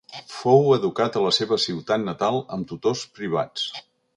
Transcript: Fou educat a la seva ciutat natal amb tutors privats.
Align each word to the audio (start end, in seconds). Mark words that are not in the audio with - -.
Fou 0.35 0.71
educat 0.77 1.19
a 1.19 1.21
la 1.25 1.33
seva 1.39 1.59
ciutat 1.65 2.07
natal 2.07 2.43
amb 2.57 2.69
tutors 2.73 3.05
privats. 3.19 3.69